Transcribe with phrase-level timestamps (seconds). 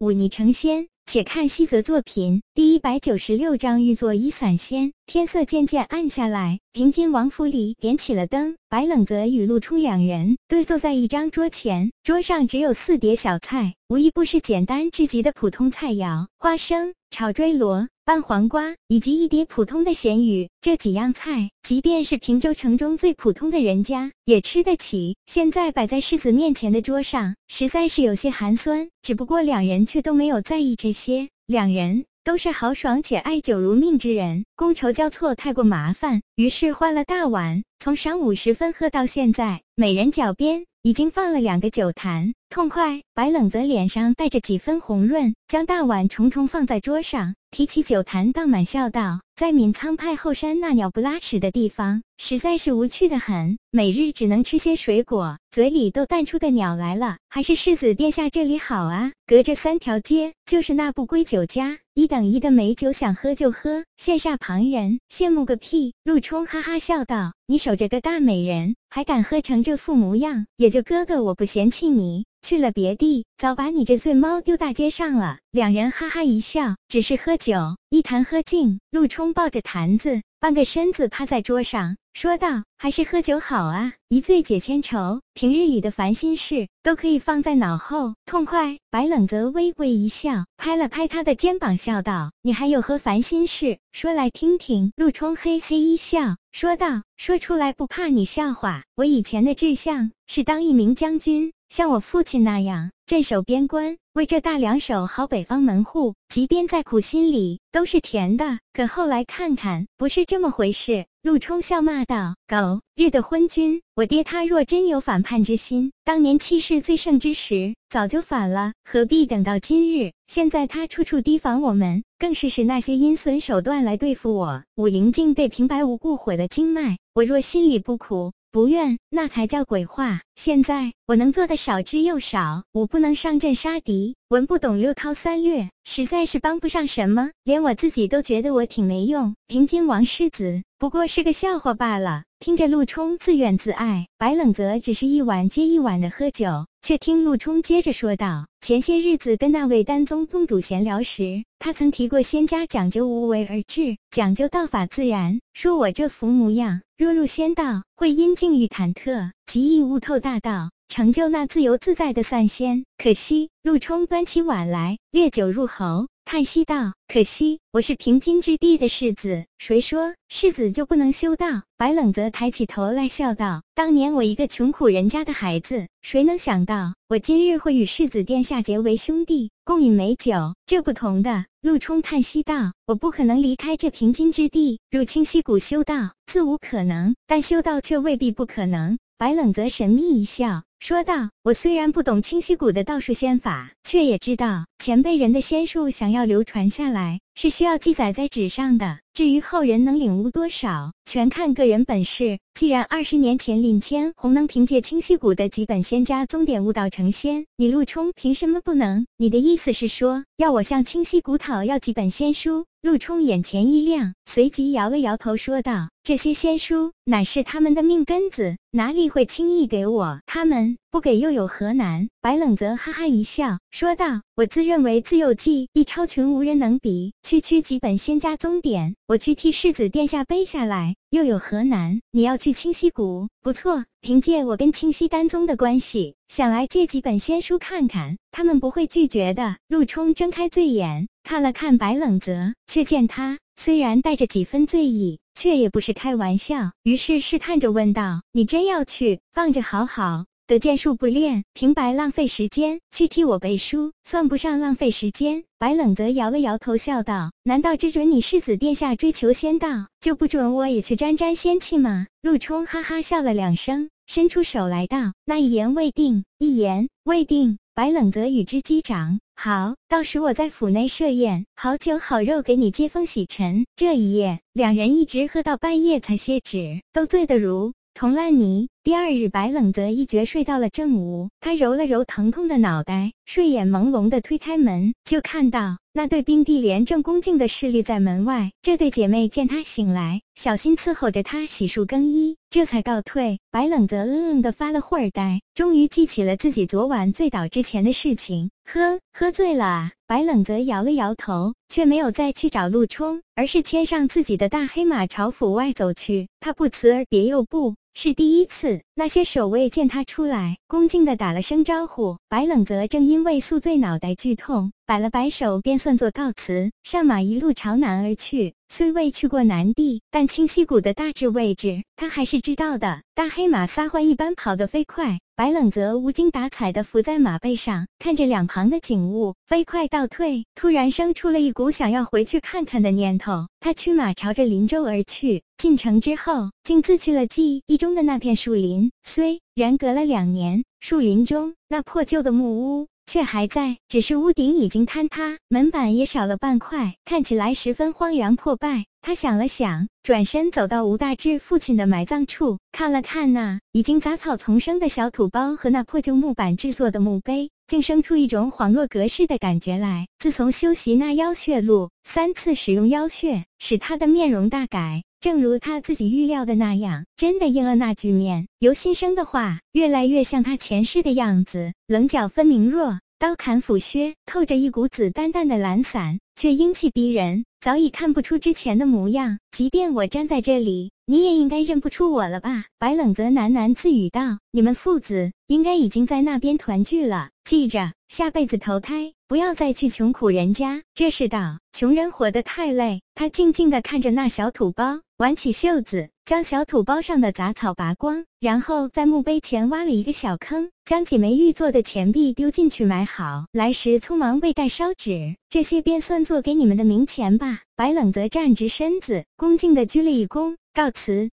[0.00, 0.88] 忤逆成仙。
[1.12, 4.92] 且看西泽作品第一百九十六章玉作一散仙。
[5.06, 8.54] 天色渐渐暗下来，平津王府里点起了灯。
[8.68, 17.88] 白冷泽与陆冲两人对坐在一张桌前，桌上只有四碟小菜，无一不是简单至极的普通菜肴：花生炒锥螺。
[18.02, 25.16] 拌黄瓜以及一碟普通的咸鱼，这几样菜，即便是平州城中最普通的人家也吃得起。
[25.26, 28.88] 现在摆在世子面前的桌上，实在是有些寒酸。
[29.00, 30.99] 只不过两人却都没有在意这些，
[31.46, 42.32] 两人都是豪爽且爱酒如命之人，觥筹交错太过麻烦，于是换了大碗，从晌午时分喝到现在，每人脚边已经放了两个酒坛。
[42.50, 43.00] 痛快！
[43.14, 57.16] 白冷泽脸上带着几分红润，将大碗重重放在桌上，提起酒坛倒满，笑道：“在闵苍派后山那鸟不拉屎的地方，实在是无趣的很，每日只能吃些水果，嘴里都淡出个鸟来了。
[57.30, 75.40] 还是世子殿下这里好啊，隔着三条街就是那不归酒家，一等一的美酒，想喝就喝，羡煞旁人，羡慕个屁！”陆冲哈哈笑道：“你守着个大美人，还敢喝成这副模样，也就哥哥我不嫌弃你。”去了别地，早把你这醉猫丢大街上了。
[75.50, 78.80] 两人哈哈一笑，只是喝酒，一坛喝尽。
[78.90, 85.20] 陆冲抱着坛子，半个身子趴在桌上，说道：“还是喝酒好啊，一醉解千愁。
[85.34, 93.78] 平日里的烦心事都可以放在脑后，痛快。”白冷泽微微一笑，拍了拍他的肩膀，笑道：“你还有何烦心事？
[93.92, 98.84] 说来听听。”陆冲嘿嘿一笑，说道：“说出来不怕你笑话。
[98.96, 108.58] 我以前的志向是当一名将军。”像我父亲那样镇守边关，为这大梁守好北方门户，即便再苦，心里都是甜的。
[108.72, 111.06] 可后来看看，不是这么回事。
[111.22, 113.80] 陆冲笑骂道：“狗日的昏君！
[113.94, 120.10] 我爹他若真有反叛之心，当年气势最盛之时，早就反了，何必等到今日？
[120.26, 124.60] 现在他处处提防我们，更是使那些阴损手段来对付我。
[124.74, 130.22] 武灵境被平白无故毁了经脉，我若心里不苦。”不怨，那才叫鬼话。
[130.42, 139.34] 现在我能做的少之又少，武不能上阵杀敌，文不懂六韬三略，实在是帮不上什么，连我自己都觉得我挺没用。
[139.48, 142.22] 平津王世子不过是个笑话罢了。
[142.38, 180.56] 听着陆冲自怨自艾，白冷泽只是一碗接一碗的喝酒，却听陆冲接着说道：“前些日子跟那位丹宗宗主闲聊时，他曾提过仙家讲究无为而治，讲究道法自然，说我这副模样若入仙道，会因境遇忐忑，极易悟透大大道。”成就那自由自在的散仙，可惜陆冲端起碗来，烈酒入喉，叹息道：“可惜我是平津之地的世子，谁说世子就不能修道？”白冷泽抬起头来笑道：“当年我一个穷苦人家的孩子，谁能想到我今日会与世子殿下结为兄弟，共饮美酒？
[180.66, 190.62] 这不同的。”陆冲叹息道：“我不可能离开这平津之地，入清溪谷修道，自无可能；但修道却未必不可能。”白冷泽神秘一笑。
[190.78, 199.00] 说道：“我虽然不懂清溪谷的道术仙法，却也知道前辈人的仙术想要流传下来，是需要记载在纸上的。
[199.12, 202.38] 至于后人能领悟多少，全看个人本事。
[202.54, 209.04] 既然二十年前林千红能凭借清溪谷的几本仙家宗典悟道成仙，你陆冲凭什么不能？
[209.18, 220.18] 你的意思是说，要我向清溪谷讨要几本仙书？”陆冲眼前一亮，随即摇了摇头，说道：“这些仙书乃是他们的命根子，哪里会轻易给我？
[220.24, 227.12] 他们不给又有何难？”白冷泽哈哈一笑，说道：“我自认为自幼技艺超群，无人能比。
[227.22, 232.00] 区区几本仙家宗典，我去替世子殿下背下来，又有何难？
[232.12, 233.84] 你要去清溪谷，不错。
[234.00, 241.09] 凭借我跟清溪丹宗的关系，想来借几本仙书看看，他们不会拒绝的。”陆冲睁开醉眼。
[241.22, 249.20] 看了看白冷泽，却见他虽然带着几分醉意，却也不是开玩笑，于是试探着问道：“你真要去？
[249.32, 252.80] 放着好好，的剑术不练，平白浪费时间。
[252.90, 269.20] 去替我背书，算不上浪费时间。”白冷泽摇了摇头，笑道：“难道只准你世子殿下追求仙道，就不准我也去沾沾仙气吗？”陆冲哈哈笑了两声，伸出手来道：“那一言未定，一言未定。”白冷泽与之击掌。
[269.42, 273.64] 好，到时我在府内设宴，好酒好肉给你接风洗尘。
[273.74, 278.68] 这一夜，两人一直喝到半夜才歇止，都醉得如同烂泥。
[278.82, 285.78] 第二日，白冷则一觉睡到了正午，他揉了揉疼痛的脑袋，睡眼朦胧的推开门，就看到。
[286.00, 288.50] 那对冰帝廉正恭敬的侍立在门外。
[288.62, 293.38] 这对姐妹见他醒来，小心伺候着他洗漱更衣，这才告退。
[293.50, 298.50] 白冷则愣愣的发了会儿呆，终于记起了自己昨晚醉倒之前的事情。
[298.64, 299.92] 喝喝醉了啊！
[300.06, 306.28] 白冷则摇了摇头，却没有再去找陆冲，而是牵上自己的大黑马朝府外走去。
[306.40, 307.74] 他不辞而别，又不。
[307.92, 312.16] 是第一次，那些守卫见他出来，恭敬地打了声招呼。
[312.28, 318.54] 白冷泽正因为宿醉脑袋剧痛，摆了摆手，便算作告辞，上马一路朝南而去。
[318.68, 323.02] 虽未去过南地，但清溪谷的大致位置他还是知道的。
[323.14, 330.44] 大黑马撒欢一般跑得飞快，白冷泽无精打采地伏在马背上，看着两旁的景物，飞快倒退。
[330.54, 335.42] 突然生出了一股想要回去看看的念头，他驱马朝着林州而去。
[335.56, 338.92] 进城之后，竟自去了记忆中的那片树林。
[339.02, 342.88] 虽然隔了两年，树林中那破旧的木屋。
[343.10, 348.84] 却还在，只是屋顶已经坍塌，门板也少了半块，看起来十分荒凉破败。
[349.02, 360.06] 他想了想，转身走到吴大志父亲的埋葬处，看了看那已经杂草丛生的小土包和那破旧木板制作的墓碑，竟生出一种恍若隔世的感觉来。
[360.20, 365.02] 自从修习那妖血路，三次使用妖血，使他的面容大改。
[365.20, 379.38] 正如他自己预料的那样，真的应了那句面由心生的话，越来越像他前世的样子，棱角分明，若刀砍斧削，透着一股子淡淡的懒散，却英气逼人，早已看不出之前的模样。
[379.50, 382.64] 即便我站在这里，你也应该认不出我了吧？
[382.78, 393.02] 白冷泽喃喃自语道：“你们父子应该已经在那边团聚了，记着，下辈子投胎。”不要再去穷苦人家，这世道，穷人活得太累。
[393.12, 403.46] 他静静地看着那小土包，挽起袖子，将小土包上的杂草拔光，然后在墓碑前挖了一个小坑，将几枚玉做的钱币丢进去埋好。
[403.50, 407.62] 来时匆忙未带烧纸，这些便算作给你们的冥钱吧。
[407.74, 411.28] 白冷则站直身子，恭敬地鞠了一躬，告辞。